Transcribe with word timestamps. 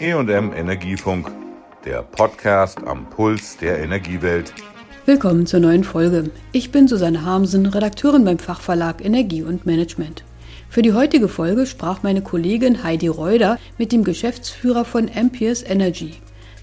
EM 0.00 0.52
Energiefunk, 0.52 1.28
der 1.84 2.02
Podcast 2.02 2.78
am 2.86 3.10
Puls 3.10 3.56
der 3.56 3.80
Energiewelt. 3.80 4.54
Willkommen 5.06 5.44
zur 5.44 5.58
neuen 5.58 5.82
Folge. 5.82 6.30
Ich 6.52 6.70
bin 6.70 6.86
Susanne 6.86 7.24
Harmsen, 7.24 7.66
Redakteurin 7.66 8.24
beim 8.24 8.38
Fachverlag 8.38 9.04
Energie 9.04 9.42
und 9.42 9.66
Management. 9.66 10.22
Für 10.68 10.82
die 10.82 10.92
heutige 10.92 11.26
Folge 11.26 11.66
sprach 11.66 12.04
meine 12.04 12.22
Kollegin 12.22 12.84
Heidi 12.84 13.08
Reuder 13.08 13.58
mit 13.76 13.90
dem 13.90 14.04
Geschäftsführer 14.04 14.84
von 14.84 15.10
Ampeers 15.12 15.64
Energy. 15.64 16.14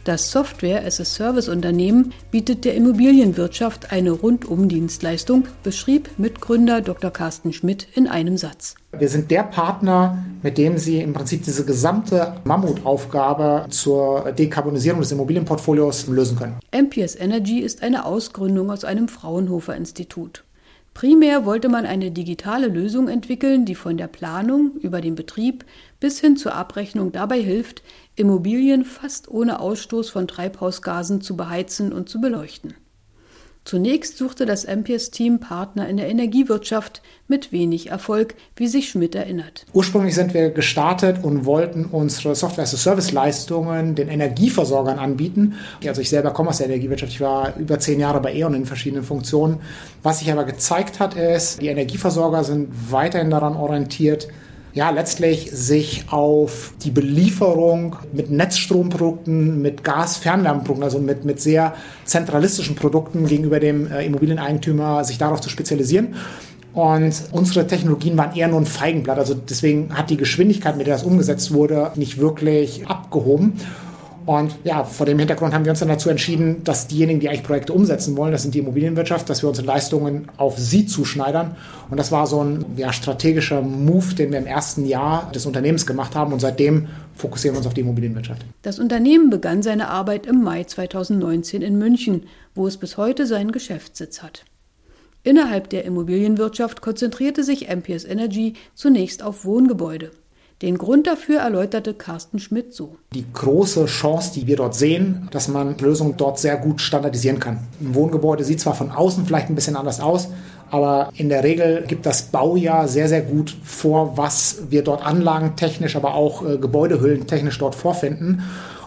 Das 0.06 0.30
Software-as-a-Service-Unternehmen 0.30 2.14
bietet 2.30 2.64
der 2.64 2.76
Immobilienwirtschaft 2.76 3.92
eine 3.92 4.12
Rundum-Dienstleistung, 4.12 5.46
beschrieb 5.64 6.12
Mitgründer 6.20 6.82
Dr. 6.82 7.10
Carsten 7.10 7.52
Schmidt 7.54 7.88
in 7.96 8.08
einem 8.08 8.38
Satz. 8.38 8.76
Wir 8.96 9.10
sind 9.10 9.32
der 9.32 9.42
Partner, 9.42 10.24
mit 10.44 10.60
dem 10.60 10.78
Sie 10.78 11.02
im 11.02 11.14
Prinzip 11.14 11.44
diese 11.44 11.66
gesamte 11.66 12.36
Mammutaufgabe 12.44 13.66
zur 13.72 14.32
Dekarbonisierung 14.32 15.02
des 15.02 15.12
Immobilienportfolios 15.12 16.06
lösen 16.06 16.38
können. 16.38 16.60
MPS 16.72 17.16
Energy 17.16 17.62
ist 17.62 17.82
eine 17.82 18.06
Ausgründung 18.06 18.70
aus 18.70 18.86
einem 18.86 19.08
Fraunhofer-Institut. 19.08 20.44
Primär 20.96 21.46
wollte 21.46 21.68
man 21.68 21.86
eine 21.86 22.10
digitale 22.10 22.68
Lösung 22.68 23.10
entwickeln, 23.10 23.66
die 23.66 23.76
von 23.76 23.98
der 23.98 24.08
Planung 24.08 24.78
über 24.78 25.02
den 25.02 25.16
Betrieb 25.16 25.66
bis 26.00 26.22
hin 26.22 26.38
zur 26.38 26.56
Abrechnung 26.56 27.12
dabei 27.12 27.42
hilft, 27.42 27.84
Immobilien 28.16 28.86
fast 28.86 29.28
ohne 29.28 29.60
Ausstoß 29.60 30.10
von 30.10 30.26
Treibhausgasen 30.26 31.20
zu 31.20 31.36
beheizen 31.36 31.92
und 31.92 32.08
zu 32.08 32.22
beleuchten. 32.22 32.76
Zunächst 33.66 34.20
suchte 34.20 34.46
das 34.46 34.68
MPS-Team 34.68 35.40
Partner 35.40 35.90
in 35.90 35.98
der 35.98 36.08
Energiewirtschaft 36.08 37.02
mit 37.28 37.52
wenig 37.52 37.90
Erfolg, 37.90 38.36
wie 38.56 38.68
sich 38.68 38.90
Schmidt 38.90 39.16
erinnert. 39.16 39.66
Ursprünglich 39.74 40.14
sind 40.14 40.36
wir 40.36 40.52
gestartet 40.52 41.24
und 41.24 41.46
wollten 41.46 41.86
unsere 41.86 42.36
Software-as-a-Service-Leistungen 42.36 43.96
den 43.96 44.08
Energieversorgern 44.08 45.00
anbieten. 45.00 45.56
Also 45.84 46.02
ich 46.02 46.12
selber 46.12 46.30
komme 46.30 46.50
aus 46.50 46.60
der 46.60 46.68
Energiewirtschaft, 46.68 47.12
ich 47.12 47.22
war 47.22 47.58
über 47.58 47.80
zehn 47.80 48.00
Jahre 48.00 48.22
bei 48.22 48.36
E.ON 48.36 48.54
in 48.54 48.68
verschiedenen 48.68 49.04
Funktionen. 49.04 49.58
Was 50.04 50.20
sich 50.20 50.32
aber 50.32 50.44
gezeigt 50.44 51.00
hat, 51.00 51.16
ist, 51.16 51.60
die 51.60 51.68
Energieversorger 51.68 52.44
sind 52.44 52.70
weiterhin 52.92 53.32
daran 53.32 53.56
orientiert, 53.56 54.28
ja, 54.76 54.90
letztlich 54.90 55.50
sich 55.52 56.04
auf 56.12 56.74
die 56.84 56.92
Belieferung 56.92 57.96
mit 58.12 58.30
Netzstromprodukten, 58.30 59.62
mit 59.62 59.86
Gas-Fernwärmeprodukten, 59.86 60.84
also 60.84 61.00
mit, 61.00 61.24
mit 61.24 61.40
sehr 61.40 61.74
zentralistischen 62.04 62.76
Produkten 62.76 63.26
gegenüber 63.26 63.62
dem 63.62 63.90
äh, 63.90 64.06
Immobilieneigentümer, 64.06 65.06
sich 65.06 65.18
darauf 65.18 65.40
zu 65.40 65.50
spezialisieren. 65.50 66.16
Und 66.74 67.24
unsere 67.32 67.66
Technologien 67.66 68.18
waren 68.18 68.36
eher 68.36 68.50
nur 68.50 68.60
ein 68.60 68.66
Feigenblatt. 68.66 69.18
Also 69.18 69.34
deswegen 69.34 69.96
hat 69.96 70.10
die 70.10 70.18
Geschwindigkeit, 70.18 70.76
mit 70.76 70.88
der 70.88 70.96
das 70.96 71.04
umgesetzt 71.04 71.54
wurde, 71.54 71.92
nicht 71.96 72.18
wirklich 72.18 72.86
abgehoben. 72.86 73.54
Und 74.26 74.56
ja, 74.64 74.84
vor 74.84 75.06
dem 75.06 75.20
Hintergrund 75.20 75.54
haben 75.54 75.66
wir 75.66 75.72
uns 75.72 75.80
dann 75.80 75.90
dazu 75.90 76.10
entschieden, 76.10 76.64
dass 76.64 76.88
diejenigen, 76.88 77.20
die 77.20 77.30
eigentlich 77.30 77.44
Projekte 77.44 77.74
umsetzen 77.74 78.18
wollen, 78.18 78.32
das 78.32 78.42
sind 78.42 78.56
die 78.56 78.60
Immobilienwirtschaft, 78.60 79.30
dass 79.30 79.44
wir 79.44 79.50
unsere 79.50 79.68
Leistungen 79.68 80.30
auf 80.38 80.58
sie 80.58 80.88
zuschneidern. 80.88 81.56
Und 81.92 81.98
das 81.98 82.12
war 82.12 82.26
so 82.26 82.44
ein 82.44 82.66
ja, 82.76 82.92
strategischer 82.92 83.62
Move, 83.62 84.16
den 84.16 84.32
wir 84.32 84.40
im 84.40 84.48
ersten 84.48 84.86
Jahr 84.86 85.32
des 85.32 85.46
Unternehmens 85.46 85.86
gemacht 85.86 86.16
haben. 86.16 86.34
Und 86.34 86.40
seitdem 86.40 86.88
fokussieren 87.14 87.56
wir 87.56 87.60
uns 87.60 87.68
auf 87.68 87.76
die 87.76 87.82
Immobilienwirtschaft. 87.82 88.44
Das 88.64 88.80
Unternehmen 88.80 89.30
begann 89.30 89.62
seine 89.62 89.90
Arbeit 89.90 90.26
im 90.26 90.42
Mai 90.44 90.64
2019 90.64 91.62
in 91.62 91.78
München, 91.78 92.24
wo 92.56 92.66
es 92.66 92.78
bis 92.78 92.98
heute 92.98 93.28
seinen 93.28 93.52
Geschäftssitz 93.52 94.24
hat. 94.24 94.44
Innerhalb 95.22 95.70
der 95.70 95.86
Immobilienwirtschaft 95.86 96.82
konzentrierte 96.82 97.44
sich 97.44 97.68
MPS 97.68 98.06
Energy 98.06 98.54
zunächst 98.76 99.24
auf 99.24 99.46
Wohngebäude. 99.46 100.12
Den 100.62 100.78
Grund 100.78 101.06
dafür 101.06 101.42
erläuterte 101.42 101.94
Carsten 101.94 102.40
Schmidt 102.40 102.74
so. 102.74 102.96
Die 103.14 103.26
große 103.34 103.88
Chance, 103.88 104.32
die 104.36 104.48
wir 104.48 104.56
dort 104.56 104.74
sehen, 104.74 105.28
dass 105.32 105.50
man 105.50 105.78
Lösungen 105.80 106.16
dort 106.16 106.40
sehr 106.40 106.56
gut 106.56 106.80
standardisieren 106.80 107.42
kann. 107.42 107.60
Ein 107.82 107.94
Wohngebäude 107.94 108.46
sieht 108.46 108.62
zwar 108.62 108.74
von 108.74 108.90
außen 108.90 109.26
vielleicht 109.26 109.50
ein 109.50 109.56
bisschen 109.56 109.76
anders 109.76 110.00
aus, 110.00 110.30
aber 110.72 111.10
in 111.18 111.28
der 111.28 111.44
Regel 111.44 111.84
gibt 111.86 112.06
das 112.06 112.24
Baujahr 112.24 112.88
sehr, 112.88 113.10
sehr 113.10 113.22
gut 113.22 113.54
vor, 113.66 114.18
was 114.18 114.64
wir 114.70 114.82
dort 114.82 115.06
anlagentechnisch, 115.06 115.98
aber 115.98 116.16
auch 116.16 116.48
äh, 116.48 116.58
gebäudehüllentechnisch 116.58 117.58
dort 117.58 117.76
vorfinden. 117.76 118.44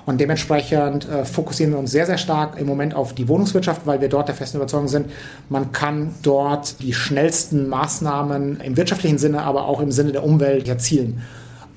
Und 0.07 0.23
dementsprechend 0.23 1.07
äh, 1.07 1.27
fokussieren 1.27 1.75
wir 1.75 1.79
uns 1.79 1.91
sehr, 1.91 2.07
sehr 2.07 2.17
stark 2.17 2.59
im 2.59 2.67
Moment 2.67 2.95
auf 2.95 3.13
die 3.13 3.29
Wohnungswirtschaft, 3.29 3.83
weil 3.85 4.01
wir 4.01 4.09
dort 4.09 4.29
der 4.29 4.35
festen 4.35 4.57
Überzeugung 4.57 4.89
sind, 4.89 5.11
man 5.51 5.71
kann 5.73 6.15
dort 6.23 6.81
die 6.81 6.95
schnellsten 6.95 7.69
Maßnahmen 7.69 8.63
im 8.63 8.79
wirtschaftlichen 8.79 9.19
Sinne, 9.19 9.43
aber 9.43 9.67
auch 9.67 9.83
im 9.83 9.93
Sinne 9.93 10.13
der 10.13 10.25
Umwelt 10.25 10.67
erzielen. 10.67 11.23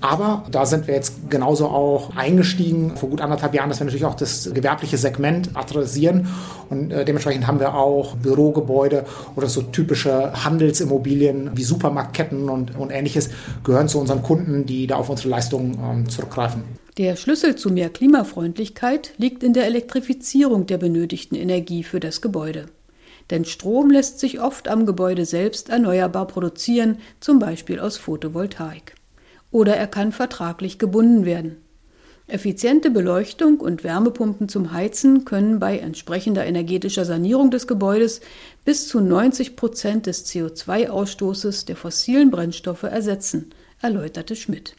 Aber 0.01 0.44
da 0.50 0.66
sind 0.66 0.88
wir 0.88 0.95
jetzt 0.95 1.29
genauso 1.29 1.67
auch 1.67 2.16
eingestiegen 2.16 2.97
vor 2.97 3.09
gut 3.09 3.22
anderthalb 3.22 3.53
Jahren, 3.53 3.69
dass 3.69 3.79
wir 3.79 3.85
natürlich 3.85 4.06
auch 4.06 4.16
das 4.16 4.51
gewerbliche 4.51 4.97
Segment 4.97 5.51
adressieren. 5.53 6.28
Und 6.69 6.91
äh, 6.91 7.06
dementsprechend 7.06 7.45
haben 7.45 7.59
wir 7.59 7.75
auch 7.75 8.16
Bürogebäude 8.16 9.06
oder 9.35 9.47
so 9.47 9.62
typische 9.62 10.34
Handelsimmobilien 10.44 11.51
wie 11.53 11.63
Supermarktketten 11.63 12.50
und, 12.50 12.75
und 12.75 12.89
ähnliches 12.89 13.29
gehören 13.63 13.88
zu 13.88 14.00
unseren 14.00 14.23
Kunden, 14.23 14.66
die 14.66 14.88
da 14.88 14.95
auf 14.95 15.09
unsere 15.09 15.29
Leistungen 15.29 15.78
ähm, 15.79 16.09
zurückgreifen. 16.09 16.63
Der 16.97 17.16
Schlüssel 17.16 17.56
zu 17.56 17.69
mehr 17.69 17.89
Klimafreundlichkeit 17.89 19.13
liegt 19.18 19.44
in 19.44 19.53
der 19.53 19.66
Elektrifizierung 19.66 20.66
der 20.66 20.79
benötigten 20.79 21.35
Energie 21.35 21.83
für 21.83 22.00
das 22.00 22.22
Gebäude. 22.22 22.66
Denn 23.29 23.45
Strom 23.45 23.91
lässt 23.91 24.19
sich 24.19 24.41
oft 24.41 24.68
am 24.68 24.88
Gebäude 24.88 25.25
selbst 25.25 25.69
erneuerbar 25.69 26.25
produzieren, 26.25 26.97
zum 27.19 27.38
Beispiel 27.38 27.79
aus 27.79 27.97
Photovoltaik 27.97 28.95
oder 29.51 29.75
er 29.75 29.88
kann 29.88 30.12
vertraglich 30.12 30.79
gebunden 30.79 31.25
werden. 31.25 31.57
Effiziente 32.28 32.91
Beleuchtung 32.91 33.59
und 33.59 33.84
Wärmepumpen 33.84 34.47
zum 34.47 34.72
Heizen 34.72 35.25
können 35.25 35.59
bei 35.59 35.78
entsprechender 35.79 36.45
energetischer 36.45 37.03
Sanierung 37.03 37.51
des 37.51 37.67
Gebäudes 37.67 38.22
bis 38.63 38.88
zu 38.88 39.01
90 39.01 39.57
Prozent 39.57 40.06
des 40.06 40.25
CO2-Ausstoßes 40.28 41.66
der 41.66 41.75
fossilen 41.75 42.31
Brennstoffe 42.31 42.84
ersetzen, 42.84 43.53
erläuterte 43.81 44.38
Schmidt. 44.38 44.75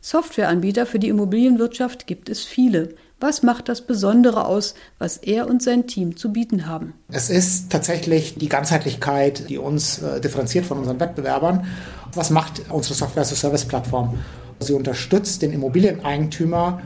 Softwareanbieter 0.00 0.86
für 0.86 0.98
die 0.98 1.08
Immobilienwirtschaft 1.08 2.06
gibt 2.06 2.30
es 2.30 2.44
viele. 2.44 2.94
Was 3.18 3.42
macht 3.42 3.68
das 3.68 3.80
Besondere 3.80 4.46
aus, 4.46 4.74
was 4.98 5.16
er 5.16 5.48
und 5.48 5.62
sein 5.62 5.86
Team 5.86 6.16
zu 6.16 6.32
bieten 6.32 6.66
haben? 6.66 6.92
Es 7.08 7.30
ist 7.30 7.70
tatsächlich 7.70 8.36
die 8.36 8.48
Ganzheitlichkeit, 8.48 9.48
die 9.48 9.58
uns 9.58 10.02
äh, 10.02 10.20
differenziert 10.20 10.66
von 10.66 10.78
unseren 10.78 11.00
Wettbewerbern. 11.00 11.66
Was 12.16 12.30
macht 12.30 12.62
unsere 12.70 12.94
Software-as-a-Service-Plattform? 12.94 14.18
Sie 14.60 14.72
unterstützt 14.72 15.42
den 15.42 15.52
Immobilieneigentümer 15.52 16.80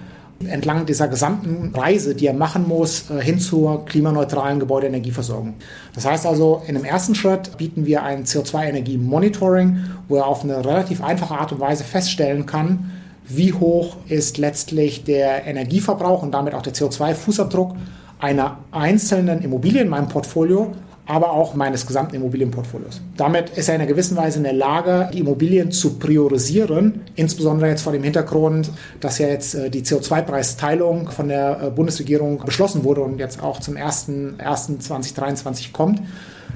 entlang 0.48 0.86
dieser 0.86 1.06
gesamten 1.06 1.72
Reise, 1.74 2.14
die 2.14 2.26
er 2.26 2.32
machen 2.32 2.66
muss, 2.66 3.10
äh, 3.10 3.22
hin 3.22 3.38
zur 3.38 3.84
klimaneutralen 3.84 4.58
Gebäudeenergieversorgung. 4.58 5.54
Das 5.94 6.06
heißt 6.06 6.26
also, 6.26 6.62
in 6.66 6.74
dem 6.74 6.84
ersten 6.84 7.14
Schritt 7.14 7.56
bieten 7.58 7.86
wir 7.86 8.02
ein 8.02 8.24
CO2-Energie-Monitoring, 8.24 9.84
wo 10.08 10.16
er 10.16 10.26
auf 10.26 10.42
eine 10.42 10.64
relativ 10.64 11.02
einfache 11.02 11.34
Art 11.34 11.52
und 11.52 11.60
Weise 11.60 11.84
feststellen 11.84 12.46
kann, 12.46 12.90
wie 13.28 13.52
hoch 13.52 13.96
ist 14.08 14.38
letztlich 14.38 15.04
der 15.04 15.46
Energieverbrauch 15.46 16.22
und 16.22 16.32
damit 16.32 16.54
auch 16.54 16.62
der 16.62 16.72
CO2-Fußabdruck 16.72 17.76
einer 18.18 18.58
einzelnen 18.72 19.42
Immobilie 19.42 19.82
in 19.82 19.88
meinem 19.88 20.08
Portfolio 20.08 20.72
aber 21.10 21.32
auch 21.32 21.54
meines 21.54 21.86
gesamten 21.86 22.14
Immobilienportfolios. 22.14 23.00
Damit 23.16 23.50
ist 23.50 23.68
er 23.68 23.74
in 23.74 23.80
einer 23.80 23.90
gewissen 23.90 24.16
Weise 24.16 24.38
in 24.38 24.44
der 24.44 24.52
Lage, 24.52 25.10
die 25.12 25.18
Immobilien 25.18 25.72
zu 25.72 25.98
priorisieren, 25.98 27.00
insbesondere 27.16 27.68
jetzt 27.68 27.82
vor 27.82 27.92
dem 27.92 28.04
Hintergrund, 28.04 28.70
dass 29.00 29.18
ja 29.18 29.26
jetzt 29.26 29.56
äh, 29.56 29.70
die 29.70 29.82
CO2-Preisteilung 29.82 31.10
von 31.10 31.26
der 31.28 31.60
äh, 31.62 31.70
Bundesregierung 31.70 32.38
beschlossen 32.44 32.84
wurde 32.84 33.00
und 33.00 33.18
jetzt 33.18 33.42
auch 33.42 33.58
zum 33.58 33.74
01.01.2023 33.74 35.72
kommt 35.72 36.00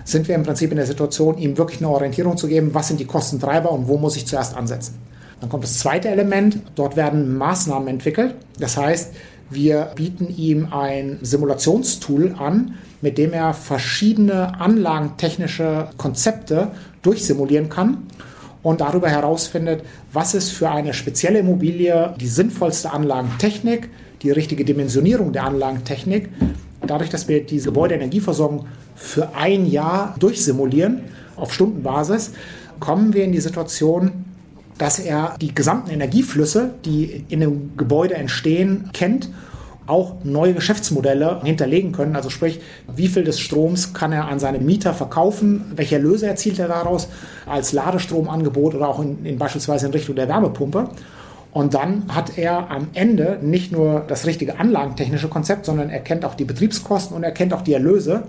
sind 0.07 0.29
wir 0.29 0.35
im 0.35 0.43
Prinzip 0.43 0.71
in 0.71 0.77
der 0.77 0.85
Situation, 0.87 1.39
ihm 1.39 1.57
wirklich 1.57 1.81
eine 1.81 1.89
Orientierung 1.89 2.37
zu 2.37 2.47
geben, 2.47 2.75
was 2.75 2.89
sind 2.89 3.01
die 3.01 3.07
Kostentreiber 3.07 3.73
und 3.73 3.89
wo 3.89 3.97
muss 3.97 4.17
ich 4.17 4.27
zuerst 4.27 4.55
ansetzen. 4.55 4.99
Dann 5.41 5.49
kommt 5.49 5.65
das 5.65 5.79
zweite 5.79 6.09
Element, 6.09 6.59
dort 6.75 6.97
werden 6.97 7.37
Maßnahmen 7.37 7.89
entwickelt. 7.89 8.35
Das 8.59 8.77
heißt, 8.77 9.15
wir 9.55 9.91
bieten 9.95 10.29
ihm 10.37 10.69
ein 10.73 11.19
Simulationstool 11.23 12.35
an, 12.39 12.75
mit 13.01 13.19
dem 13.19 13.33
er 13.33 13.55
verschiedene 13.55 14.61
anlagentechnische 14.61 15.89
Konzepte 15.97 16.73
durchsimulieren 17.03 17.69
kann 17.69 17.99
und 18.62 18.81
darüber 18.81 19.09
herausfindet, 19.09 19.83
was 20.12 20.35
ist 20.35 20.51
für 20.51 20.71
eine 20.71 20.95
spezielle 20.95 21.41
Immobilie 21.41 22.15
die 22.19 22.27
sinnvollste 22.27 22.93
Anlagentechnik, 22.93 23.91
die 24.23 24.31
richtige 24.31 24.65
Dimensionierung 24.65 25.33
der 25.33 25.45
Anlagentechnik. 25.45 26.31
Dadurch, 26.87 27.11
dass 27.11 27.29
wir 27.29 27.45
diese 27.45 27.67
Gebäudeenergieversorgung 27.67 28.67
für 28.97 29.35
ein 29.35 29.67
Jahr 29.67 30.15
durchsimulieren 30.19 31.03
auf 31.37 31.53
Stundenbasis, 31.53 32.33
kommen 32.81 33.12
wir 33.12 33.25
in 33.25 33.33
die 33.33 33.41
Situation, 33.41 34.25
dass 34.79 34.99
er 34.99 35.37
die 35.41 35.55
gesamten 35.55 35.91
Energieflüsse, 35.91 36.75
die 36.85 37.25
in 37.29 37.43
einem 37.43 37.76
Gebäude 37.76 38.15
entstehen, 38.15 38.91
kennt 38.93 39.29
auch 39.87 40.15
neue 40.25 40.55
Geschäftsmodelle 40.55 41.41
hinterlegen 41.44 41.93
können. 41.93 42.17
Also 42.17 42.31
sprich, 42.31 42.61
wie 42.94 43.09
viel 43.09 43.25
des 43.25 43.38
Stroms 43.38 43.93
kann 43.93 44.12
er 44.12 44.29
an 44.29 44.38
seine 44.38 44.59
Mieter 44.59 44.94
verkaufen, 44.94 45.73
welche 45.76 45.97
Erlöse 45.97 46.26
erzielt 46.26 46.59
er 46.59 46.69
daraus 46.69 47.09
als 47.47 47.73
Ladestromangebot 47.73 48.75
oder 48.75 48.88
auch 48.88 49.00
in, 49.00 49.25
in 49.25 49.38
beispielsweise 49.38 49.87
in 49.87 49.93
Richtung 49.93 50.17
der 50.17 50.29
Wärmepumpe. 50.29 50.88
Und 51.53 51.75
dann 51.75 52.05
hat 52.09 52.37
er 52.37 52.71
am 52.71 52.88
Ende 52.94 53.38
nicht 53.43 53.71
nur 53.71 54.03
das 54.09 54.26
richtige 54.26 54.59
anlagentechnische 54.59 55.29
Konzept, 55.29 55.67
sondern 55.67 55.91
er 55.91 56.00
kennt 56.00 56.25
auch 56.25 56.35
die 56.35 56.44
Betriebskosten 56.44 57.17
und 57.17 57.23
er 57.23 57.31
kennt 57.31 57.53
auch 57.55 57.62
die 57.62 57.75
Erlöse 57.75 58.25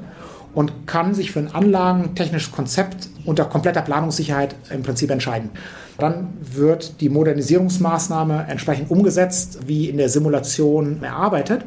und 0.55 0.87
kann 0.87 1.13
sich 1.13 1.31
für 1.31 1.39
ein 1.39 1.53
anlagentechnisches 1.53 2.51
Konzept 2.51 3.09
unter 3.25 3.45
kompletter 3.45 3.81
Planungssicherheit 3.81 4.55
im 4.71 4.81
Prinzip 4.81 5.11
entscheiden. 5.11 5.51
Dann 5.97 6.29
wird 6.41 7.01
die 7.01 7.09
Modernisierungsmaßnahme 7.09 8.45
entsprechend 8.49 8.89
umgesetzt, 8.89 9.59
wie 9.67 9.89
in 9.89 9.97
der 9.97 10.09
Simulation 10.09 11.03
erarbeitet. 11.03 11.65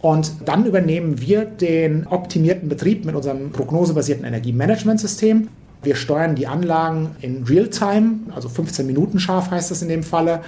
Und 0.00 0.32
dann 0.44 0.66
übernehmen 0.66 1.20
wir 1.20 1.44
den 1.44 2.06
optimierten 2.08 2.68
Betrieb 2.68 3.04
mit 3.04 3.14
unserem 3.14 3.52
prognosebasierten 3.52 4.24
Energiemanagementsystem. 4.24 5.48
Wir 5.84 5.94
steuern 5.94 6.34
die 6.34 6.48
Anlagen 6.48 7.16
in 7.20 7.44
Realtime, 7.44 8.14
also 8.34 8.48
15 8.48 8.86
Minuten 8.86 9.20
scharf 9.20 9.50
heißt 9.50 9.70
das 9.70 9.82
in 9.82 9.88
dem 9.88 10.02
Falle. 10.02 10.40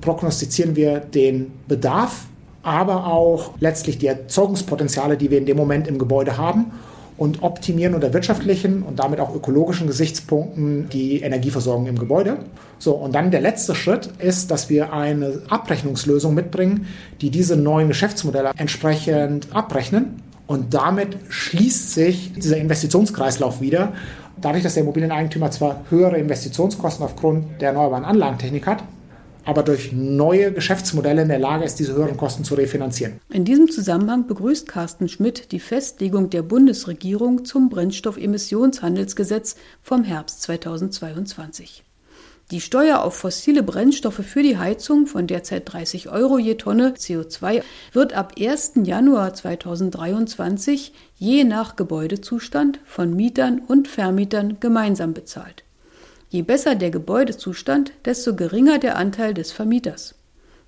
Prognostizieren 0.00 0.74
wir 0.74 1.00
den 1.00 1.52
Bedarf, 1.68 2.26
aber 2.62 3.06
auch 3.06 3.54
letztlich 3.60 3.98
die 3.98 4.08
Erzeugungspotenziale, 4.08 5.16
die 5.16 5.30
wir 5.30 5.38
in 5.38 5.46
dem 5.46 5.56
Moment 5.56 5.86
im 5.86 5.98
Gebäude 5.98 6.36
haben 6.36 6.72
und 7.18 7.42
optimieren 7.42 7.94
unter 7.94 8.12
wirtschaftlichen 8.12 8.82
und 8.82 8.98
damit 8.98 9.20
auch 9.20 9.34
ökologischen 9.34 9.86
Gesichtspunkten 9.86 10.88
die 10.90 11.20
Energieversorgung 11.20 11.86
im 11.86 11.98
Gebäude. 11.98 12.38
So, 12.78 12.92
und 12.92 13.14
dann 13.14 13.30
der 13.30 13.40
letzte 13.40 13.74
Schritt 13.74 14.10
ist, 14.18 14.50
dass 14.50 14.68
wir 14.68 14.92
eine 14.92 15.42
Abrechnungslösung 15.48 16.34
mitbringen, 16.34 16.86
die 17.20 17.30
diese 17.30 17.56
neuen 17.56 17.88
Geschäftsmodelle 17.88 18.52
entsprechend 18.56 19.54
abrechnen. 19.54 20.22
Und 20.46 20.74
damit 20.74 21.16
schließt 21.28 21.94
sich 21.94 22.32
dieser 22.34 22.58
Investitionskreislauf 22.58 23.60
wieder. 23.60 23.94
Dadurch, 24.40 24.62
dass 24.62 24.74
der 24.74 24.82
Immobilieneigentümer 24.82 25.50
zwar 25.50 25.84
höhere 25.88 26.18
Investitionskosten 26.18 27.04
aufgrund 27.04 27.60
der 27.60 27.68
erneuerbaren 27.68 28.04
Anlagentechnik 28.04 28.66
hat, 28.66 28.84
aber 29.46 29.62
durch 29.62 29.92
neue 29.92 30.52
Geschäftsmodelle 30.52 31.22
in 31.22 31.28
der 31.28 31.38
Lage 31.38 31.64
ist, 31.64 31.78
diese 31.78 31.94
höheren 31.94 32.16
Kosten 32.16 32.44
zu 32.44 32.54
refinanzieren. 32.54 33.20
In 33.30 33.44
diesem 33.44 33.70
Zusammenhang 33.70 34.26
begrüßt 34.26 34.68
Carsten 34.68 35.08
Schmidt 35.08 35.52
die 35.52 35.60
Festlegung 35.60 36.30
der 36.30 36.42
Bundesregierung 36.42 37.44
zum 37.44 37.68
Brennstoffemissionshandelsgesetz 37.68 39.56
vom 39.82 40.04
Herbst 40.04 40.42
2022. 40.42 41.84
Die 42.52 42.60
Steuer 42.60 43.02
auf 43.02 43.14
fossile 43.14 43.64
Brennstoffe 43.64 44.24
für 44.24 44.42
die 44.42 44.56
Heizung 44.56 45.06
von 45.06 45.26
derzeit 45.26 45.72
30 45.72 46.10
Euro 46.10 46.38
je 46.38 46.54
Tonne 46.54 46.94
CO2 46.96 47.62
wird 47.92 48.12
ab 48.12 48.34
1. 48.38 48.72
Januar 48.84 49.34
2023 49.34 50.92
je 51.16 51.42
nach 51.42 51.74
Gebäudezustand 51.74 52.78
von 52.84 53.14
Mietern 53.14 53.60
und 53.66 53.88
Vermietern 53.88 54.58
gemeinsam 54.60 55.12
bezahlt. 55.12 55.65
Je 56.28 56.42
besser 56.42 56.74
der 56.74 56.90
Gebäudezustand, 56.90 57.92
desto 58.04 58.34
geringer 58.34 58.78
der 58.78 58.96
Anteil 58.96 59.34
des 59.34 59.52
Vermieters. 59.52 60.14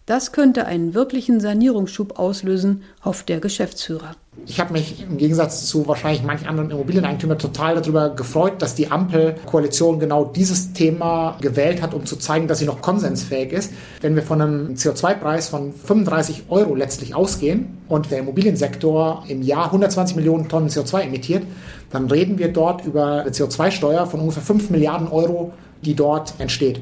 Das 0.06 0.32
könnte 0.32 0.66
einen 0.66 0.94
wirklichen 0.94 1.40
Sanierungsschub 1.40 2.18
auslösen, 2.18 2.82
hofft 3.04 3.28
der 3.28 3.40
Geschäftsführer. 3.40 4.16
Ich 4.46 4.60
habe 4.60 4.72
mich 4.72 5.02
im 5.02 5.18
Gegensatz 5.18 5.66
zu 5.66 5.86
wahrscheinlich 5.86 6.22
manchen 6.22 6.48
anderen 6.48 6.70
Immobilieneigentümern 6.70 7.38
total 7.38 7.74
darüber 7.74 8.10
gefreut, 8.10 8.62
dass 8.62 8.74
die 8.74 8.90
Ampelkoalition 8.90 9.98
genau 9.98 10.24
dieses 10.24 10.72
Thema 10.72 11.36
gewählt 11.40 11.82
hat, 11.82 11.92
um 11.92 12.06
zu 12.06 12.16
zeigen, 12.16 12.48
dass 12.48 12.58
sie 12.58 12.64
noch 12.64 12.80
konsensfähig 12.80 13.52
ist. 13.52 13.72
Wenn 14.00 14.14
wir 14.16 14.22
von 14.22 14.40
einem 14.40 14.74
CO2-Preis 14.74 15.48
von 15.48 15.72
35 15.72 16.44
Euro 16.48 16.74
letztlich 16.74 17.14
ausgehen 17.14 17.78
und 17.88 18.10
der 18.10 18.20
Immobiliensektor 18.20 19.24
im 19.28 19.42
Jahr 19.42 19.66
120 19.66 20.16
Millionen 20.16 20.48
Tonnen 20.48 20.68
CO2 20.68 21.02
emittiert, 21.02 21.42
dann 21.90 22.10
reden 22.10 22.38
wir 22.38 22.48
dort 22.48 22.84
über 22.86 23.20
eine 23.22 23.30
CO2-Steuer 23.30 24.06
von 24.06 24.20
ungefähr 24.20 24.42
5 24.42 24.70
Milliarden 24.70 25.08
Euro, 25.08 25.52
die 25.82 25.94
dort 25.94 26.34
entsteht. 26.38 26.80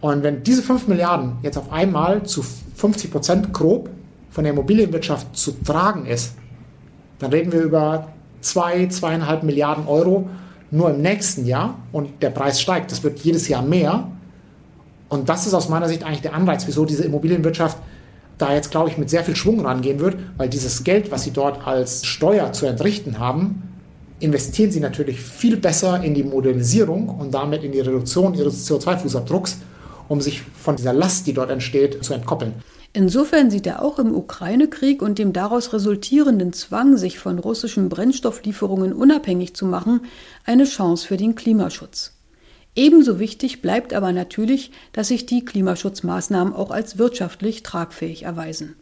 Und 0.00 0.22
wenn 0.22 0.42
diese 0.42 0.62
5 0.62 0.88
Milliarden 0.88 1.38
jetzt 1.42 1.58
auf 1.58 1.72
einmal 1.72 2.22
zu 2.22 2.42
50 2.42 3.10
Prozent 3.10 3.52
grob 3.52 3.90
von 4.30 4.44
der 4.44 4.52
Immobilienwirtschaft 4.52 5.36
zu 5.36 5.52
tragen 5.62 6.06
ist, 6.06 6.34
dann 7.20 7.30
reden 7.30 7.52
wir 7.52 7.60
über 7.60 8.08
2, 8.40 8.88
zwei, 8.88 9.16
2,5 9.16 9.44
Milliarden 9.44 9.86
Euro 9.86 10.28
nur 10.70 10.90
im 10.90 11.02
nächsten 11.02 11.46
Jahr 11.46 11.78
und 11.92 12.22
der 12.22 12.30
Preis 12.30 12.60
steigt. 12.60 12.90
Das 12.90 13.02
wird 13.02 13.20
jedes 13.20 13.48
Jahr 13.48 13.62
mehr. 13.62 14.08
Und 15.08 15.28
das 15.28 15.46
ist 15.46 15.54
aus 15.54 15.68
meiner 15.68 15.88
Sicht 15.88 16.04
eigentlich 16.04 16.22
der 16.22 16.34
Anreiz, 16.34 16.66
wieso 16.66 16.84
diese 16.84 17.04
Immobilienwirtschaft 17.04 17.78
da 18.38 18.54
jetzt, 18.54 18.70
glaube 18.70 18.88
ich, 18.88 18.96
mit 18.96 19.10
sehr 19.10 19.22
viel 19.22 19.36
Schwung 19.36 19.60
rangehen 19.60 20.00
wird, 20.00 20.16
weil 20.38 20.48
dieses 20.48 20.82
Geld, 20.82 21.10
was 21.10 21.24
sie 21.24 21.30
dort 21.30 21.66
als 21.66 22.06
Steuer 22.06 22.52
zu 22.52 22.66
entrichten 22.66 23.18
haben, 23.18 23.62
investieren 24.20 24.70
sie 24.70 24.80
natürlich 24.80 25.20
viel 25.20 25.56
besser 25.56 26.02
in 26.02 26.14
die 26.14 26.22
Modernisierung 26.22 27.08
und 27.08 27.34
damit 27.34 27.64
in 27.64 27.72
die 27.72 27.80
Reduktion 27.80 28.34
ihres 28.34 28.70
CO2-Fußabdrucks, 28.70 29.56
um 30.08 30.20
sich 30.20 30.42
von 30.42 30.76
dieser 30.76 30.92
Last, 30.92 31.26
die 31.26 31.34
dort 31.34 31.50
entsteht, 31.50 32.02
zu 32.02 32.14
entkoppeln. 32.14 32.54
Insofern 32.92 33.50
sieht 33.50 33.66
er 33.66 33.82
auch 33.82 34.00
im 34.00 34.14
Ukraine-Krieg 34.14 35.00
und 35.00 35.18
dem 35.18 35.32
daraus 35.32 35.72
resultierenden 35.72 36.52
Zwang, 36.52 36.96
sich 36.96 37.20
von 37.20 37.38
russischen 37.38 37.88
Brennstofflieferungen 37.88 38.92
unabhängig 38.92 39.54
zu 39.54 39.64
machen, 39.64 40.00
eine 40.44 40.64
Chance 40.64 41.06
für 41.06 41.16
den 41.16 41.36
Klimaschutz. 41.36 42.14
Ebenso 42.74 43.18
wichtig 43.20 43.62
bleibt 43.62 43.94
aber 43.94 44.12
natürlich, 44.12 44.72
dass 44.92 45.08
sich 45.08 45.26
die 45.26 45.44
Klimaschutzmaßnahmen 45.44 46.52
auch 46.52 46.70
als 46.70 46.98
wirtschaftlich 46.98 47.62
tragfähig 47.62 48.24
erweisen. 48.24 48.74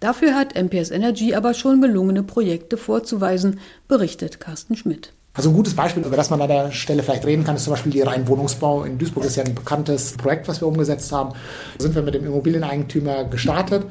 Dafür 0.00 0.34
hat 0.34 0.54
MPS 0.54 0.90
Energy 0.90 1.34
aber 1.34 1.54
schon 1.54 1.80
gelungene 1.80 2.22
Projekte 2.22 2.76
vorzuweisen, 2.76 3.60
berichtet 3.88 4.40
Carsten 4.40 4.76
Schmidt. 4.76 5.12
Also 5.36 5.50
ein 5.50 5.54
gutes 5.54 5.74
Beispiel, 5.74 6.02
über 6.02 6.16
das 6.16 6.30
man 6.30 6.40
an 6.40 6.48
der 6.48 6.72
Stelle 6.72 7.02
vielleicht 7.02 7.26
reden 7.26 7.44
kann, 7.44 7.56
ist 7.56 7.64
zum 7.64 7.72
Beispiel 7.74 7.92
die 7.92 8.00
Rheinwohnungsbau 8.00 8.84
in 8.84 8.96
Duisburg. 8.96 9.24
Ist 9.26 9.36
ja 9.36 9.44
ein 9.44 9.54
bekanntes 9.54 10.12
Projekt, 10.12 10.48
was 10.48 10.62
wir 10.62 10.68
umgesetzt 10.68 11.12
haben. 11.12 11.34
Da 11.76 11.82
sind 11.82 11.94
wir 11.94 12.02
mit 12.02 12.14
dem 12.14 12.24
Immobilieneigentümer 12.24 13.24
gestartet. 13.24 13.84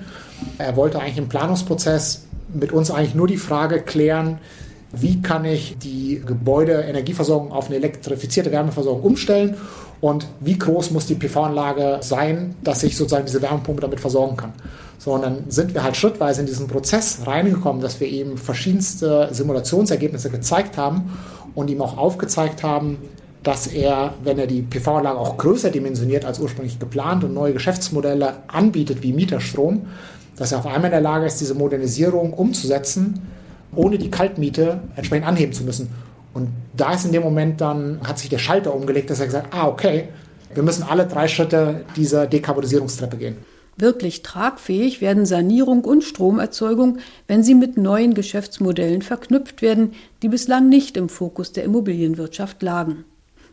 Er 0.58 0.76
wollte 0.76 1.00
eigentlich 1.00 1.18
im 1.18 1.30
Planungsprozess 1.30 2.26
mit 2.52 2.72
uns 2.72 2.90
eigentlich 2.90 3.14
nur 3.14 3.28
die 3.28 3.38
Frage 3.38 3.82
klären, 3.82 4.40
wie 4.92 5.22
kann 5.22 5.46
ich 5.46 5.78
die 5.78 6.22
Gebäudeenergieversorgung 6.26 7.52
auf 7.52 7.68
eine 7.68 7.76
elektrifizierte 7.76 8.52
Wärmeversorgung 8.52 9.04
umstellen 9.04 9.56
und 10.02 10.28
wie 10.40 10.58
groß 10.58 10.92
muss 10.92 11.06
die 11.06 11.16
PV-Anlage 11.16 11.98
sein, 12.02 12.56
dass 12.64 12.84
ich 12.84 12.96
sozusagen 12.98 13.26
diese 13.26 13.42
Wärmepumpe 13.42 13.82
damit 13.82 14.00
versorgen 14.00 14.38
kann. 14.38 14.54
So, 14.98 15.14
und 15.14 15.22
dann 15.22 15.44
sind 15.50 15.74
wir 15.74 15.84
halt 15.84 15.98
schrittweise 15.98 16.42
in 16.42 16.48
diesen 16.48 16.68
Prozess 16.68 17.20
reingekommen, 17.26 17.82
dass 17.82 18.00
wir 18.00 18.08
eben 18.08 18.38
verschiedenste 18.38 19.30
Simulationsergebnisse 19.32 20.30
gezeigt 20.30 20.78
haben 20.78 21.12
und 21.56 21.70
ihm 21.70 21.82
auch 21.82 21.98
aufgezeigt 21.98 22.64
haben, 22.64 22.98
dass 23.44 23.68
er, 23.68 24.16
wenn 24.24 24.40
er 24.40 24.48
die 24.48 24.62
PV-Anlage 24.62 25.18
auch 25.18 25.38
größer 25.38 25.70
dimensioniert 25.70 26.26
als 26.26 26.40
ursprünglich 26.40 26.80
geplant 26.80 27.24
und 27.24 27.34
neue 27.34 27.54
Geschäftsmodelle 27.54 28.38
anbietet 28.48 29.04
wie 29.04 29.14
Mieterstrom, 29.14 29.88
dass 30.36 30.52
er 30.52 30.60
auf 30.60 30.66
einmal 30.66 30.86
in 30.86 30.92
der 30.92 31.02
Lage 31.02 31.26
ist, 31.26 31.40
diese 31.40 31.54
Modernisierung 31.54 32.34
umzusetzen, 32.34 33.22
ohne 33.76 33.98
die 33.98 34.10
Kaltmiete 34.10 34.80
entsprechend 34.96 35.28
anheben 35.28 35.54
zu 35.54 35.64
müssen. 35.64 35.90
Und 36.34 36.50
da 36.76 36.94
ist 36.94 37.06
in 37.06 37.12
dem 37.12 37.24
Moment 37.24 37.62
dann, 37.62 38.00
hat 38.04 38.20
sich 38.20 38.30
der 38.30 38.40
Schalter 38.40 38.74
umgelegt, 38.74 39.10
dass 39.10 39.20
er 39.20 39.28
gesagt, 39.28 39.54
ah, 39.54 39.68
okay, 39.68 40.10
wir 40.54 40.64
müssen 40.64 40.84
alle 40.84 41.06
drei 41.06 41.28
Schritte 41.28 41.86
dieser 41.96 42.28
Dekarbonisierungstreppe 42.28 43.18
gehen. 43.18 43.38
Wirklich 43.78 44.22
tragfähig 44.22 45.02
werden 45.02 45.26
Sanierung 45.26 45.84
und 45.84 46.04
Stromerzeugung, 46.04 47.00
wenn 47.28 47.44
sie 47.44 47.56
mit 47.56 47.78
neuen 47.78 48.14
Geschäftsmodellen 48.14 49.02
verknüpft 49.02 49.62
werden, 49.62 49.92
die 50.22 50.30
bislang 50.30 50.70
nicht 50.70 50.96
im 50.96 51.10
Fokus 51.10 51.52
der 51.52 51.66
Immobilienwirtschaft 51.66 52.64
lagen. 52.64 53.04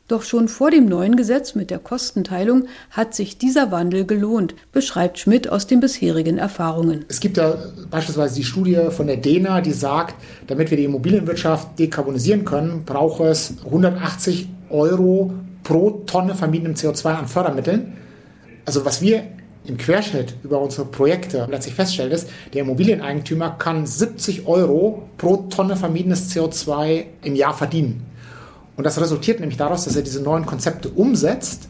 Doch 0.08 0.22
schon 0.22 0.48
vor 0.48 0.70
dem 0.70 0.86
neuen 0.86 1.16
Gesetz 1.16 1.54
mit 1.54 1.70
der 1.70 1.78
Kostenteilung 1.78 2.66
hat 2.90 3.14
sich 3.14 3.38
dieser 3.38 3.70
Wandel 3.72 4.04
gelohnt, 4.04 4.54
beschreibt 4.70 5.18
Schmidt 5.18 5.48
aus 5.48 5.66
den 5.66 5.80
bisherigen 5.80 6.38
Erfahrungen. 6.38 7.04
Es 7.08 7.18
gibt 7.18 7.36
ja 7.36 7.56
beispielsweise 7.90 8.34
die 8.34 8.44
Studie 8.44 8.78
von 8.90 9.06
der 9.06 9.16
DENA, 9.16 9.60
die 9.60 9.72
sagt, 9.72 10.14
damit 10.46 10.70
wir 10.70 10.76
die 10.76 10.84
Immobilienwirtschaft 10.84 11.78
dekarbonisieren 11.78 12.44
können, 12.44 12.84
braucht 12.84 13.20
es 13.22 13.54
180 13.64 14.48
Euro 14.70 15.32
pro 15.62 16.02
Tonne 16.06 16.34
vermietenem 16.34 16.74
CO2 16.74 17.14
an 17.14 17.26
Fördermitteln. 17.26 17.94
Also 18.64 18.84
was 18.84 19.00
wir 19.00 19.24
im 19.64 19.76
Querschnitt 19.76 20.34
über 20.42 20.60
unsere 20.60 20.86
Projekte 20.86 21.46
letztlich 21.50 21.74
feststellt, 21.74 22.12
ist, 22.12 22.28
der 22.52 22.62
Immobilieneigentümer 22.62 23.50
kann 23.58 23.86
70 23.86 24.46
Euro 24.46 25.08
pro 25.18 25.36
Tonne 25.48 25.76
vermiedenes 25.76 26.34
CO2 26.34 27.04
im 27.22 27.36
Jahr 27.36 27.54
verdienen. 27.54 28.04
Und 28.76 28.84
das 28.84 29.00
resultiert 29.00 29.38
nämlich 29.40 29.58
daraus, 29.58 29.84
dass 29.84 29.96
er 29.96 30.02
diese 30.02 30.22
neuen 30.22 30.46
Konzepte 30.46 30.88
umsetzt 30.88 31.68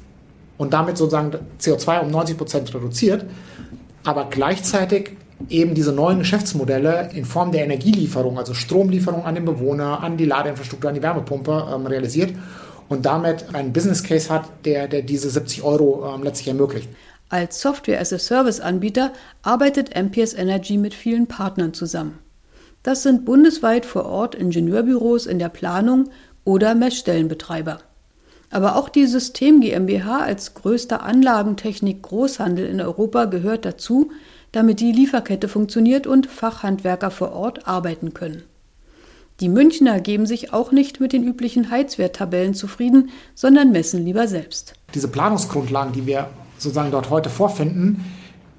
und 0.56 0.72
damit 0.72 0.96
sozusagen 0.96 1.32
CO2 1.60 2.00
um 2.00 2.10
90 2.10 2.38
Prozent 2.38 2.74
reduziert, 2.74 3.24
aber 4.04 4.28
gleichzeitig 4.30 5.10
eben 5.48 5.74
diese 5.74 5.92
neuen 5.92 6.20
Geschäftsmodelle 6.20 7.10
in 7.14 7.24
Form 7.24 7.52
der 7.52 7.64
Energielieferung, 7.64 8.38
also 8.38 8.54
Stromlieferung 8.54 9.24
an 9.24 9.34
den 9.34 9.44
Bewohner, 9.44 10.02
an 10.02 10.16
die 10.16 10.24
Ladeinfrastruktur, 10.24 10.88
an 10.88 10.94
die 10.94 11.02
Wärmepumpe 11.02 11.68
ähm, 11.74 11.86
realisiert 11.86 12.32
und 12.88 13.04
damit 13.04 13.54
einen 13.54 13.72
Business 13.72 14.02
Case 14.02 14.30
hat, 14.30 14.44
der, 14.64 14.88
der 14.88 15.02
diese 15.02 15.30
70 15.30 15.62
Euro 15.62 16.14
ähm, 16.14 16.22
letztlich 16.22 16.48
ermöglicht. 16.48 16.88
Als 17.32 17.62
Software-as-a-Service-Anbieter 17.62 19.10
arbeitet 19.40 19.96
MPS 19.96 20.34
Energy 20.34 20.76
mit 20.76 20.92
vielen 20.92 21.28
Partnern 21.28 21.72
zusammen. 21.72 22.18
Das 22.82 23.02
sind 23.02 23.24
bundesweit 23.24 23.86
vor 23.86 24.04
Ort 24.04 24.34
Ingenieurbüros 24.34 25.24
in 25.24 25.38
der 25.38 25.48
Planung 25.48 26.10
oder 26.44 26.74
Messstellenbetreiber. 26.74 27.78
Aber 28.50 28.76
auch 28.76 28.90
die 28.90 29.06
System 29.06 29.62
GmbH 29.62 30.18
als 30.18 30.52
größter 30.52 31.02
Anlagentechnik-Großhandel 31.02 32.66
in 32.66 32.82
Europa 32.82 33.24
gehört 33.24 33.64
dazu, 33.64 34.12
damit 34.52 34.80
die 34.80 34.92
Lieferkette 34.92 35.48
funktioniert 35.48 36.06
und 36.06 36.26
Fachhandwerker 36.26 37.10
vor 37.10 37.32
Ort 37.32 37.66
arbeiten 37.66 38.12
können. 38.12 38.42
Die 39.40 39.48
Münchner 39.48 40.00
geben 40.00 40.26
sich 40.26 40.52
auch 40.52 40.70
nicht 40.70 41.00
mit 41.00 41.14
den 41.14 41.24
üblichen 41.24 41.70
Heizwerttabellen 41.70 42.52
zufrieden, 42.52 43.08
sondern 43.34 43.72
messen 43.72 44.04
lieber 44.04 44.28
selbst. 44.28 44.74
Diese 44.92 45.08
Planungsgrundlagen, 45.08 45.94
die 45.94 46.04
wir 46.04 46.28
sozusagen 46.62 46.90
dort 46.90 47.10
heute 47.10 47.30
vorfinden, 47.30 48.04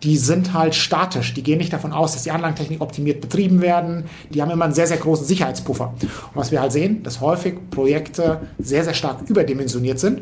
die 0.03 0.17
sind 0.17 0.53
halt 0.53 0.75
statisch. 0.75 1.33
Die 1.33 1.43
gehen 1.43 1.57
nicht 1.57 1.71
davon 1.71 1.93
aus, 1.93 2.13
dass 2.13 2.23
die 2.23 2.31
Anlagentechnik 2.31 2.81
optimiert 2.81 3.21
betrieben 3.21 3.61
werden. 3.61 4.05
Die 4.31 4.41
haben 4.41 4.51
immer 4.51 4.65
einen 4.65 4.73
sehr, 4.73 4.87
sehr 4.87 4.97
großen 4.97 5.25
Sicherheitspuffer. 5.25 5.93
Und 6.01 6.35
was 6.35 6.51
wir 6.51 6.61
halt 6.61 6.73
sehen, 6.73 7.03
dass 7.03 7.21
häufig 7.21 7.55
Projekte 7.71 8.41
sehr, 8.59 8.83
sehr 8.83 8.93
stark 8.93 9.29
überdimensioniert 9.29 9.99
sind, 9.99 10.21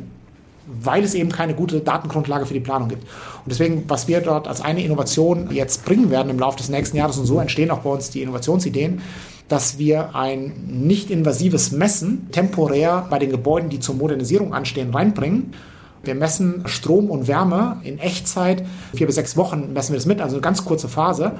weil 0.68 1.04
es 1.04 1.16
eben 1.16 1.32
keine 1.32 1.56
gute 1.56 1.80
Datengrundlage 1.80 2.46
für 2.46 2.54
die 2.54 2.60
Planung 2.60 2.90
gibt. 2.90 3.04
Und 3.04 3.50
deswegen, 3.50 3.84
was 3.88 4.08
wir 4.08 4.22
dort 4.22 4.48
als 4.48 4.62
eine 4.62 4.84
Innovation 4.84 5.50
jetzt 5.52 5.84
bringen 5.84 6.12
werden 6.12 6.30
im 6.30 6.38
Laufe 6.38 6.60
des 6.60 6.70
nächsten 6.70 6.98
Jahres, 6.98 7.18
und 7.18 7.26
so 7.26 7.40
entstehen 7.40 7.72
auch 7.72 7.80
bei 7.80 7.90
uns 7.90 8.12
die 8.12 8.22
Innovationsideen, 8.22 9.02
dass 9.48 9.80
wir 9.80 10.16
ein 10.16 10.54
nicht 10.68 11.10
invasives 11.10 11.72
Messen 11.72 12.32
temporär 12.32 13.08
bei 13.10 13.20
den 13.20 13.32
Gebäuden, 13.32 13.70
die 13.70 13.80
zur 13.80 13.96
Modernisierung 13.96 14.54
anstehen, 14.54 14.94
reinbringen 14.94 15.54
wir 16.04 16.16
messen 16.16 16.64
Strom 16.66 17.10
und 17.10 17.28
Wärme 17.28 17.80
in 17.84 18.00
Echtzeit. 18.00 18.64
Vier 18.96 19.08
bis 19.08 19.16
sechs 19.16 19.38
Wochen 19.38 19.74
messen 19.74 19.94
wir 19.94 19.98
das 19.98 20.06
mit, 20.06 20.22
also 20.22 20.36
eine 20.36 20.42
ganz 20.42 20.66
kurze 20.66 20.88
Phase. 20.88 21.34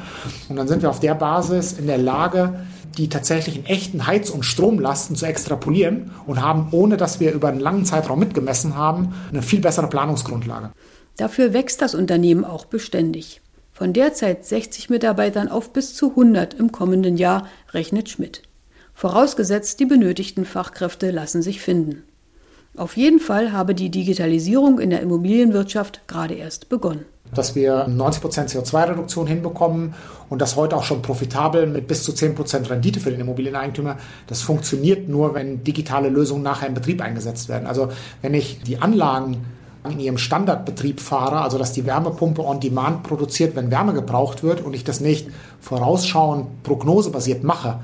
Und 0.50 0.56
dann 0.56 0.68
sind 0.68 0.82
wir 0.82 0.90
auf 0.90 1.00
der 1.00 1.16
Basis 1.16 1.74
in 1.74 1.88
der 1.88 1.98
Lage, 1.98 2.62
die 2.98 3.10
tatsächlichen 3.10 3.66
echten 3.66 4.06
Heiz- 4.06 4.30
und 4.30 4.44
Stromlasten 4.44 5.16
zu 5.16 5.26
extrapolieren 5.26 6.12
und 6.28 6.42
haben, 6.42 6.68
ohne 6.72 6.98
dass 6.98 7.20
wir 7.20 7.32
über 7.32 7.48
einen 7.48 7.60
langen 7.60 7.86
Zeitraum 7.86 8.20
mitgemessen 8.20 8.76
haben, 8.76 9.14
eine 9.32 9.42
viel 9.42 9.62
bessere 9.62 9.88
Planungsgrundlage. 9.88 10.72
Dafür 11.18 11.54
wächst 11.54 11.82
das 11.82 11.96
Unternehmen 11.96 12.46
auch 12.46 12.66
beständig. 12.66 13.42
Von 13.72 13.94
derzeit 13.94 14.46
60 14.46 14.90
Mitarbeitern 14.90 15.48
auf 15.48 15.74
bis 15.74 15.96
zu 15.96 16.12
100 16.12 16.54
im 16.54 16.72
kommenden 16.72 17.18
Jahr 17.18 17.48
rechnet 17.74 18.10
Schmidt. 18.10 18.44
Vorausgesetzt, 18.94 19.80
die 19.80 19.86
benötigten 19.86 20.46
Fachkräfte 20.46 21.10
lassen 21.10 21.42
sich 21.42 21.62
finden. 21.62 22.04
Auf 22.78 22.96
jeden 22.96 23.20
Fall 23.20 23.52
habe 23.52 23.76
die 23.76 23.90
Digitalisierung 23.90 24.80
in 24.80 24.92
der 24.92 25.02
Immobilienwirtschaft 25.02 26.08
gerade 26.08 26.36
erst 26.36 26.70
begonnen. 26.70 27.06
Dass 27.34 27.54
wir 27.54 27.88
90% 27.88 28.50
CO2-Reduktion 28.50 29.28
hinbekommen 29.28 29.94
und 30.30 30.42
das 30.42 30.56
heute 30.56 30.78
auch 30.78 30.84
schon 30.84 31.02
profitabel 31.02 31.68
mit 31.68 31.88
bis 31.88 32.04
zu 32.04 32.14
10% 32.14 32.70
Rendite 32.70 33.00
für 33.00 33.12
den 33.12 33.20
Immobilieneigentümer, 33.20 33.98
das 34.28 34.42
funktioniert 34.42 35.10
nur, 35.10 35.34
wenn 35.34 35.64
digitale 35.64 36.10
Lösungen 36.10 36.44
nachher 36.44 36.68
im 36.68 36.74
Betrieb 36.74 37.02
eingesetzt 37.02 37.50
werden. 37.50 37.68
Also 37.68 37.90
wenn 38.22 38.34
ich 38.34 38.62
die 38.62 38.82
Anlagen 38.82 39.38
in 39.90 40.00
ihrem 40.00 40.18
Standardbetrieb 40.18 41.00
fahre, 41.00 41.42
also 41.42 41.58
dass 41.58 41.74
die 41.74 41.86
Wärmepumpe 41.86 42.44
on 42.44 42.60
demand 42.60 43.04
produziert, 43.04 43.56
wenn 43.56 43.72
Wärme 43.72 43.94
gebraucht 43.94 44.44
wird 44.44 44.62
und 44.62 44.74
ich 44.74 44.84
das 44.84 45.00
nicht 45.02 45.28
vorausschauend 45.60 46.64
prognosebasiert 46.64 47.44
mache, 47.44 47.80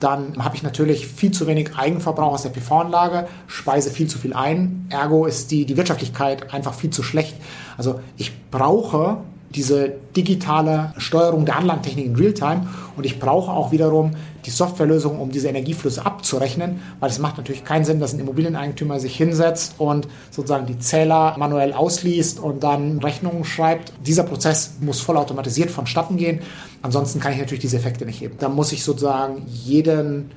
dann 0.00 0.42
habe 0.42 0.56
ich 0.56 0.62
natürlich 0.62 1.06
viel 1.06 1.30
zu 1.30 1.46
wenig 1.46 1.76
Eigenverbrauch 1.76 2.32
aus 2.32 2.42
der 2.42 2.50
PV-Anlage, 2.50 3.28
speise 3.46 3.90
viel 3.90 4.08
zu 4.08 4.18
viel 4.18 4.32
ein, 4.32 4.86
ergo 4.88 5.26
ist 5.26 5.50
die, 5.50 5.66
die 5.66 5.76
Wirtschaftlichkeit 5.76 6.52
einfach 6.52 6.74
viel 6.74 6.90
zu 6.90 7.02
schlecht. 7.02 7.36
Also 7.76 8.00
ich 8.16 8.32
brauche 8.50 9.18
diese 9.50 9.92
digitale 10.16 10.94
Steuerung 10.96 11.44
der 11.44 11.56
Anlagentechnik 11.56 12.06
in 12.06 12.16
Realtime 12.16 12.68
und 12.96 13.04
ich 13.04 13.18
brauche 13.18 13.50
auch 13.50 13.72
wiederum 13.72 14.12
die 14.46 14.50
Softwarelösung, 14.50 15.18
um 15.18 15.30
diese 15.30 15.48
Energieflüsse 15.48 16.06
abzurechnen, 16.06 16.80
weil 17.00 17.10
es 17.10 17.18
macht 17.18 17.36
natürlich 17.36 17.64
keinen 17.64 17.84
Sinn, 17.84 18.00
dass 18.00 18.14
ein 18.14 18.20
Immobilieneigentümer 18.20 19.00
sich 19.00 19.16
hinsetzt 19.16 19.74
und 19.78 20.06
sozusagen 20.30 20.66
die 20.66 20.78
Zähler 20.78 21.34
manuell 21.36 21.72
ausliest 21.72 22.38
und 22.38 22.62
dann 22.62 22.98
Rechnungen 23.00 23.44
schreibt. 23.44 23.92
Dieser 24.06 24.22
Prozess 24.22 24.74
muss 24.80 25.00
vollautomatisiert 25.00 25.70
vonstatten 25.70 26.16
gehen. 26.16 26.40
Ansonsten 26.82 27.20
kann 27.20 27.32
ich 27.32 27.38
natürlich 27.38 27.62
diese 27.62 27.76
Effekte 27.76 28.06
nicht 28.06 28.20
heben. 28.20 28.36
Da 28.38 28.48
muss 28.48 28.72
ich 28.72 28.84
sozusagen 28.84 29.42
jeden 29.46 30.30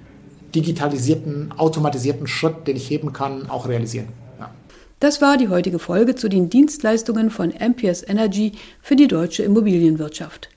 digitalisierten, 0.56 1.54
automatisierten 1.58 2.28
Schritt, 2.28 2.68
den 2.68 2.76
ich 2.76 2.90
heben 2.90 3.14
kann, 3.14 3.50
auch 3.50 3.68
realisieren. 3.68 4.23
Das 5.04 5.22
war 5.22 5.36
die 5.36 5.50
heutige 5.50 5.80
Folge 5.80 6.16
zu 6.16 6.30
den 6.30 6.50
Dienstleistungen 6.50 7.30
von 7.30 7.54
Amperes 7.60 8.08
Energy 8.08 8.54
für 8.82 8.96
die 8.96 9.10
deutsche 9.10 9.44
Immobilienwirtschaft. 9.44 10.50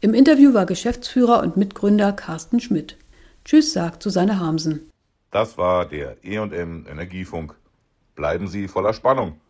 Im 0.00 0.12
Interview 0.12 0.54
war 0.54 0.66
Geschäftsführer 0.66 1.40
und 1.40 1.56
Mitgründer 1.56 2.12
Carsten 2.12 2.58
Schmidt. 2.58 2.96
Tschüss, 3.44 3.72
sagt 3.72 4.02
Susanne 4.02 4.40
Hamsen. 4.40 4.90
Das 5.30 5.56
war 5.56 5.86
der 5.86 6.16
EM 6.24 6.84
Energiefunk. 6.90 7.54
Bleiben 8.16 8.48
Sie 8.48 8.66
voller 8.66 8.92
Spannung. 8.92 9.40